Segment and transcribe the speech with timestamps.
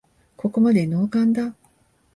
[0.35, 1.53] ここまでノーカンだ